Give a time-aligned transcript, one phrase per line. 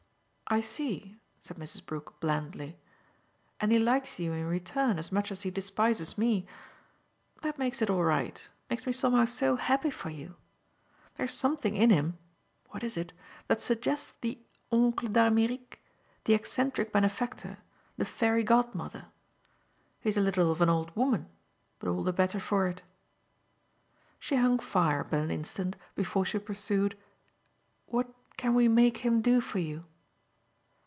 [0.53, 1.85] "I see," said Mrs.
[1.85, 2.77] Brook blandly,
[3.61, 6.45] "and he likes you in return as much as he despises me.
[7.41, 10.35] That makes it all right makes me somehow so happy for you.
[11.15, 12.17] There's something in him
[12.69, 13.13] what is it?
[13.47, 14.39] that suggests the
[14.73, 15.81] oncle d'Amerique,
[16.25, 17.59] the eccentric benefactor,
[17.95, 19.05] the fairy godmother.
[20.01, 21.29] He's a little of an old woman
[21.79, 22.81] but all the better for it."
[24.19, 26.97] She hung fire but an instant before she pursued:
[27.85, 29.85] "What can we make him do for you?"